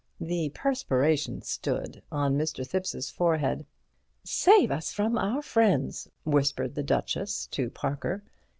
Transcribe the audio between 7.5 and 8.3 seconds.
to Parker.